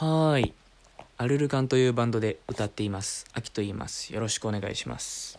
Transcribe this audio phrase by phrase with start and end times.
[0.00, 0.54] はーい。
[1.18, 3.26] アルルカンというバンドで歌っています。
[3.34, 4.14] アキと言います。
[4.14, 5.38] よろしくお願いします。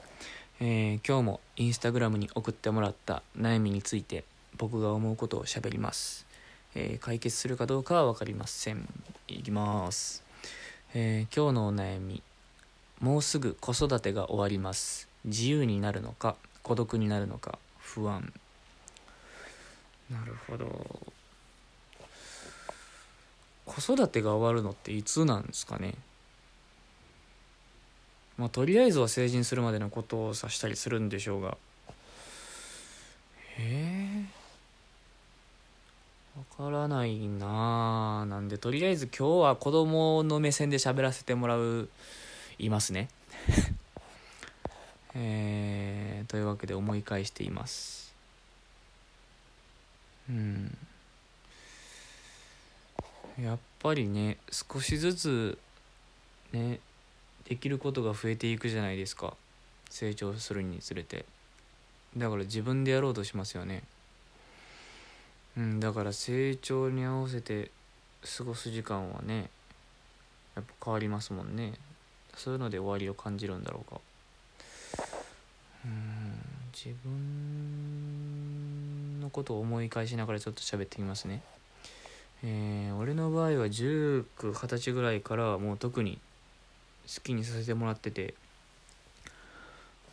[0.60, 4.24] えー今日もインスタグラムに送ってもらった悩みについて
[4.60, 6.28] 僕が思うことを喋ります。
[6.76, 8.88] えー解決するかどうかは分かりません。
[9.28, 10.22] いきます。
[10.94, 12.22] えー今日のお悩み。
[13.00, 15.08] もうすぐ子育てが終わります。
[15.26, 18.32] 自由になるのか、孤独になるのか、不安。
[20.12, 20.68] なるほど。
[23.72, 25.94] 子育てが終わるのっていつなんですかね。
[28.38, 31.58] まあとりあえずは成人するまでのことを指したりするんでしょうが。
[33.58, 34.26] え。
[36.36, 41.88] ー、わからないなあなんでとりあえず今日は子供の目線で喋らせてもらう
[42.60, 43.08] いますね。
[45.16, 48.14] えー、というわけで思い返しています。
[50.30, 50.78] うん。
[53.40, 55.58] やっぱりね少しずつ
[56.52, 56.80] ね
[57.48, 59.36] できることが増えていくじゃないですか。
[59.90, 61.26] 成長するにつれて。
[62.16, 63.84] だから自分でやろうとしますよね。
[65.58, 67.72] うんだから成長に合わせて
[68.38, 69.50] 過ごす時間はね
[70.56, 71.74] やっぱ変わりますもんね。
[72.36, 74.00] そういうので終わりを感じるんだろうか。
[75.86, 76.02] うん
[76.74, 77.12] 自分
[79.20, 81.42] のことを思い返しながらちょっと喋ってみますね。
[82.44, 86.20] えー俺の場合は1920歳ぐらいからもう特に
[87.08, 88.36] 好きにさせてもらってて、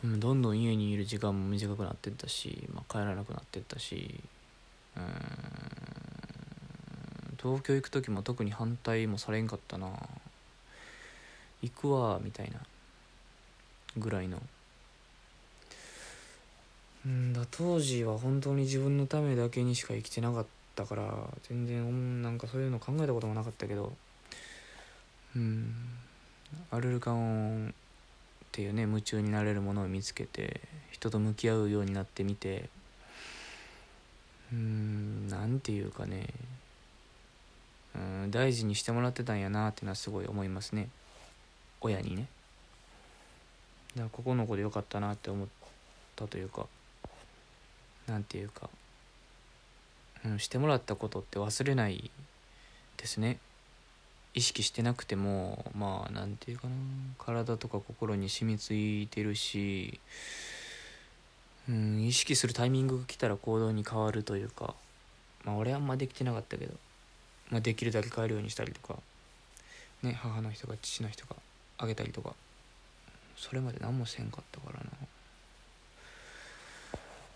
[0.03, 4.21] うん、どんどん家にいる時間も短くなってったし、まあ、帰らなくなってったし
[4.97, 5.03] うん
[7.41, 9.87] 東京行く時も特に反対もされんかったな。
[11.61, 12.59] 行くわみたいな
[13.97, 14.41] ぐらいの。
[17.05, 20.49] うんだ当時は本当に自分のためだけにしか生きてなかった。
[20.85, 21.13] から
[21.47, 23.91] 全然うんなんかそういうの考えたこともなかったけど
[25.35, 25.73] うん。
[26.71, 27.71] アルルカオンっ
[28.51, 30.61] ていうね夢中になれるものを見つけて
[30.91, 32.69] 人と向き合うようになってみて
[34.51, 36.27] うんなんていうかね
[37.95, 40.89] うん大事にしてもらってたんやなってのはすごい思いますね。
[41.81, 42.27] 親にね。
[43.95, 45.47] だからここの子でよかったなって思っ
[46.15, 46.67] たというか
[48.07, 48.69] なんていうか、
[50.25, 52.11] うん、してもらったことって忘れない
[52.97, 53.39] ですね。
[54.33, 56.73] 意識してなくてもまあなんていうかな。
[57.17, 59.99] 体とか心に染みついてるし、
[61.67, 64.73] うん、意識するタイミングが来たら行動に変わるというか
[65.45, 66.73] まあ俺はあんまできてなかったけど、
[67.49, 68.99] まあ、できるだけ変えるようにしたりとか
[70.03, 71.35] ね母の人が父の人が
[71.77, 72.33] あげたりとか
[73.37, 74.89] それまで何もせんかったからな。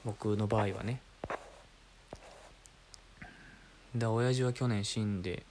[0.05, 0.99] 僕の場合はね。
[3.95, 5.43] だ親父は去年死んで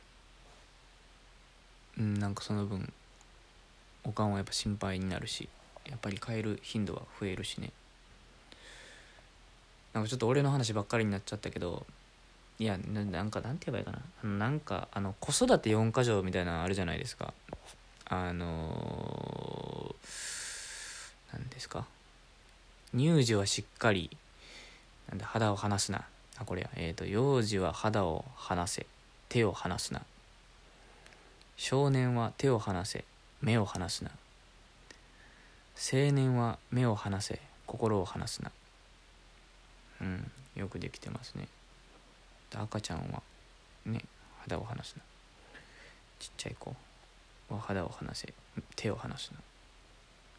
[1.98, 2.92] うんなんかその分
[4.04, 5.48] おかんはやっぱ心配になるし
[5.88, 7.72] やっぱり帰る頻度は増えるしね。
[9.92, 11.84] なんかちょっと俺の話ばっかりになっちゃったけど
[12.58, 13.98] いやななんかなんて言えばいいかな。
[14.22, 17.34] あのなんかあの子育て4か条みたいなのあるじゃないですか。
[18.06, 21.86] あのー、なんですか。
[22.96, 24.16] 乳児はしっかり
[25.08, 26.06] なんで肌を離すな。
[26.42, 26.70] あこれや。
[26.76, 28.86] えっ、と幼児は肌を離せ。
[29.28, 30.02] 手を離すな。
[31.56, 33.04] 少年は手を離せ。
[33.40, 34.10] 目を離すな。
[35.74, 37.40] 青年は目を離せ。
[37.66, 38.50] 心を離すな。
[40.00, 41.48] うんよくできてますね。
[42.54, 43.22] 赤ちゃんは
[43.86, 44.02] ね
[44.42, 45.02] 肌を離すな。
[46.18, 46.74] ちっちゃい子
[47.48, 48.34] は肌を離せ。
[48.76, 49.38] 手を離すな。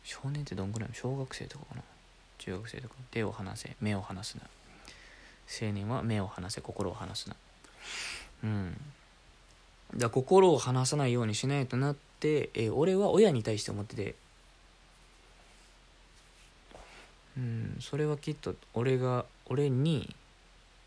[0.03, 0.95] 少年ってどんぐらいの？
[0.95, 1.81] 小学生とかかな？
[2.37, 2.95] 中学生とか。
[3.09, 3.75] 手を離せ。
[3.81, 4.43] 目を離すな。
[5.61, 7.35] 青年は目を離せ心を離すな。
[8.43, 8.77] うん。
[9.95, 14.15] だ心を離さないようにしないとなって、えー俺は親に対して思ってて。
[17.37, 20.15] うんそれはきっと俺が俺に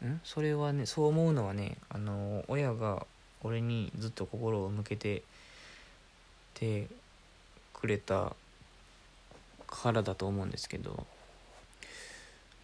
[0.04, 3.06] んそれはねそう思うのはねあの親が
[3.42, 5.22] 俺にずっと心を向けて
[6.54, 6.86] て
[7.74, 8.34] くれた
[9.66, 11.06] からだと思うんですけど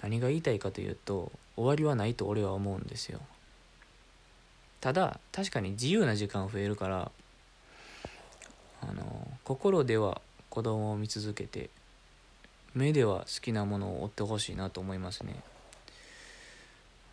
[0.02, 3.20] 何が言いたいかというと終わりはないと俺は思うんですよ。
[4.80, 7.10] ただ確かに自由な時間増えるから
[8.80, 10.20] あの心では
[10.50, 11.70] 子供を見続けて
[12.74, 15.36] 目では好きなものを追ってほしいなと思いますね。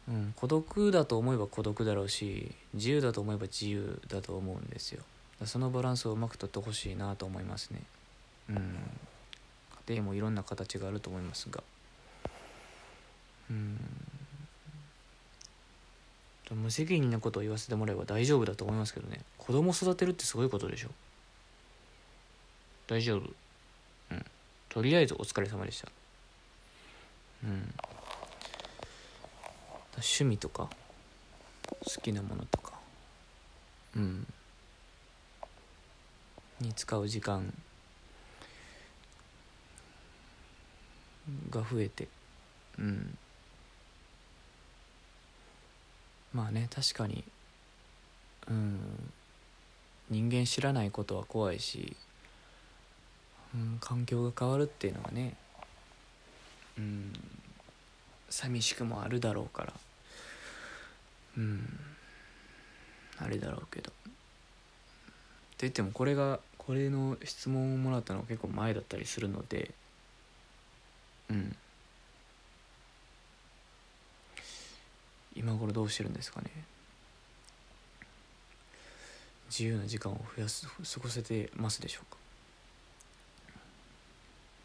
[0.08, 5.04] うん孤独だと思えば孤独だろうし自由だと思えば自由だと思うんですよ。
[5.46, 7.82] そのバランスをうまくとってほしいなと思いますね。
[8.50, 8.58] うん。
[9.88, 11.64] 家庭もいろんな形があると思いますが。
[13.50, 13.78] うん。
[16.52, 19.22] 無責任なことを言わせてもらえば大丈夫だと思いますけどね。
[19.38, 20.90] 子供育てるってすごいことでしょ。
[22.88, 23.30] 大丈夫。
[24.12, 24.26] うん。
[24.68, 25.90] とりあえずお疲れ様でした。
[27.44, 27.74] うん。
[29.98, 30.70] 趣味とか
[31.86, 32.74] 好きなものとか。
[33.96, 34.26] うん。
[36.60, 37.54] に使う時間
[41.50, 42.08] が増えて。
[42.80, 43.18] うん。
[46.34, 47.24] まあね確かに。
[48.50, 48.80] うん。
[50.10, 51.96] 人間知らないことは怖いし、
[53.54, 55.36] うん、環境が変わるっていうのはね
[56.80, 57.14] うん
[58.30, 59.74] 寂しくもあるだろうから。
[61.38, 61.80] うん。
[63.18, 63.92] あれだろうけど。
[63.92, 64.12] って
[65.62, 69.72] 言ってもこれがこれの質問をもらったのは結構前だったりするので
[71.30, 71.56] うん。
[75.40, 76.52] 今頃どうしてるんですかね。
[79.50, 82.18] 自由な時間を増やす過ごせてますでしょうか。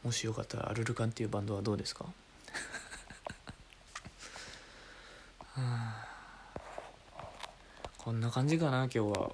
[0.03, 2.05] もしよかったらアルルカンっていうバンドはどうですか？
[5.39, 6.09] はあ。
[7.97, 9.31] こんな感じかな今日は。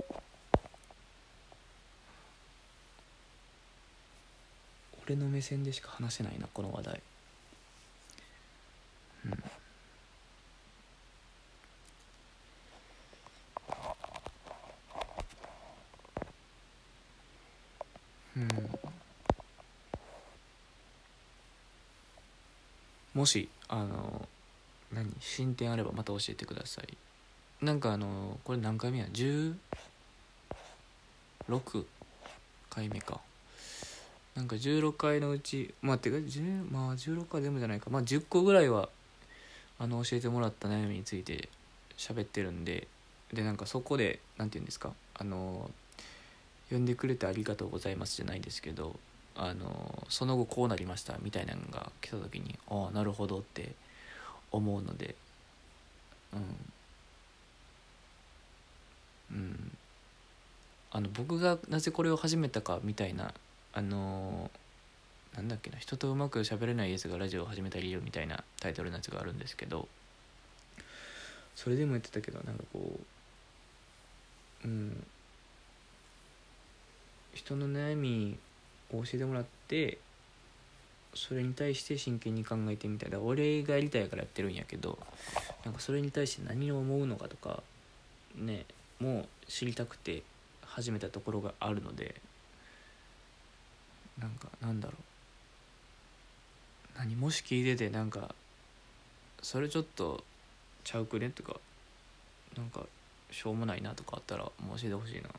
[5.07, 7.03] 俺の目線でしか話せないなこの話題
[9.25, 9.43] うん、うん、
[23.15, 24.29] もしあの
[24.93, 25.13] 何？
[25.21, 26.87] 進展あればまた教えてください。
[27.65, 29.55] なんかあのこれ何回目や？16
[32.71, 33.21] 回目か。
[34.37, 37.91] なんか16回のうちまあてか10まあ16回全部じゃないか。
[37.91, 38.89] まあ10個ぐらいは
[39.79, 41.49] あの教えてもらった悩みについて
[41.99, 42.87] 喋ってるんで。
[43.33, 44.93] でなんかそこで何て言うんですか？
[45.15, 45.71] あの
[46.71, 48.97] 呼んでくれてありがとうございますじゃないですけど
[49.37, 53.73] あのその後こうなりましたみたいなのが来た時にああなるほどって
[54.53, 55.15] 思うので
[56.33, 56.41] うん。
[59.37, 59.71] うん。
[60.93, 63.33] あの僕がなぜこれを始めたかみたいな
[63.73, 64.51] あの、
[65.37, 69.87] なんだっけな人とうまく喋れないやつがラジオを始めた理由みたいなタイトルのやつがあるんですけど
[71.55, 72.99] それでも言ってたけどなんかこ
[74.65, 75.05] ううん。
[77.35, 78.38] 人の悩み
[78.93, 79.99] を教えてもらって
[81.15, 83.11] それに対して真剣に考えてみたい。
[83.11, 84.99] だ俺がやりたいからやってるんやけど
[85.65, 87.62] なんかそれに対して何を思うのかとか
[88.37, 88.65] ね
[89.00, 90.23] もう知りたくて
[90.62, 92.15] 始めたところがあるので
[94.19, 94.97] なんかなんだろう。
[96.99, 98.35] 何もし聞いててなんか
[99.43, 100.23] それちょっと
[100.85, 101.31] ちゃうくね？
[101.31, 101.56] とか
[102.56, 102.85] なんか
[103.31, 105.31] しょうもないなとかあったらもう教えてほしいな。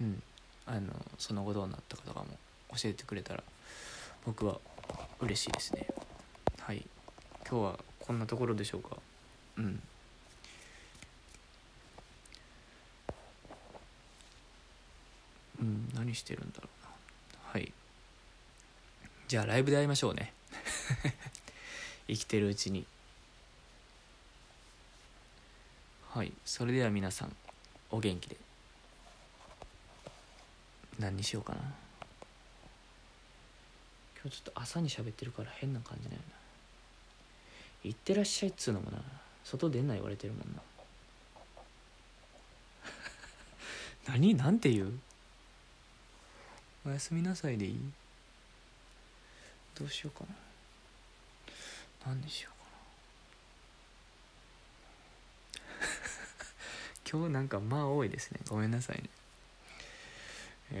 [0.00, 0.22] うん。
[0.66, 2.26] あのその後どうなったかとかも
[2.76, 3.42] 教えてくれたら
[4.24, 4.58] 僕は
[5.20, 5.86] 嬉しいですね。
[6.58, 6.84] はい。
[7.48, 8.96] 今日はこんなところでしょうか。
[9.56, 9.80] うん。
[15.60, 16.90] うん何してるんだろうな。
[17.52, 17.72] はい。
[19.28, 20.32] じゃあライブで会いましょうね。
[22.08, 22.86] 生きてるうちに。
[26.10, 26.32] はい。
[26.44, 27.36] それでは皆さん
[27.90, 28.45] お元気で。
[30.98, 31.60] 何にしようかな。
[34.22, 36.34] 今日ちょっと朝に喋ってるから変な感じだよな
[37.84, 38.98] 行ってらっしゃいっつうのもな。
[39.44, 40.62] 外出んな言われてるもんな。
[44.12, 44.34] 何？
[44.34, 44.98] なんて言う？
[46.84, 47.92] おやすみなさいでいい？
[49.78, 50.34] どうしようかな。
[52.06, 52.54] 何にしよう
[55.60, 55.76] かな。
[57.08, 58.40] 今日なんかまあ多いですね。
[58.48, 59.08] ごめんなさいね
[60.70, 60.76] え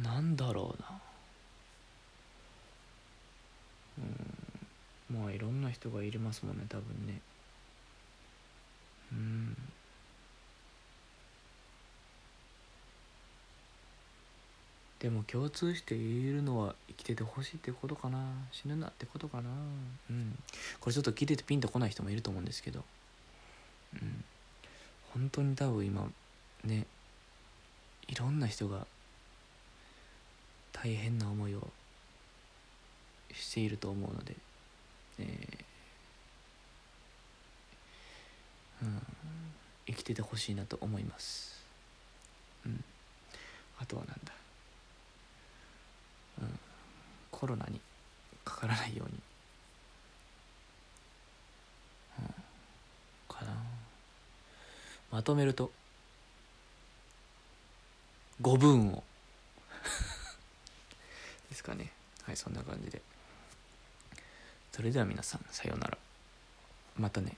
[0.00, 1.02] ー、なんだろうな。
[3.98, 5.16] うん。
[5.20, 7.22] まあいろんな人がいりますもんね多分ね。
[15.00, 18.18] でも共通して言えるのは生きててほしいってことかな。
[18.52, 19.50] 死ぬなってことかな。
[20.10, 20.36] うん。
[20.80, 22.84] これちょっと聞いててピンとこない人もいると思うんですけど。
[23.94, 24.24] うん。
[25.14, 26.10] 本当に多分今
[26.64, 26.86] ね
[28.08, 28.86] いろんな人が
[30.72, 31.68] 大変な思いを
[33.32, 34.36] していると思うので、
[35.20, 35.68] えー。
[38.82, 39.02] うん、
[39.86, 41.64] 生きててほしいなと思います、
[42.64, 42.84] うん、
[43.80, 44.32] あとはなんだ、
[46.42, 46.58] うん、
[47.38, 47.80] コロナに
[48.44, 49.14] かからないように、
[52.18, 52.26] うん、
[53.28, 53.52] かな。
[55.12, 55.70] まとめると
[58.42, 59.04] 5分を。
[61.48, 61.92] ですかね。
[62.24, 63.00] はいそんな感じで。
[64.72, 65.96] それでは皆さんさようなら。
[66.96, 67.36] またね。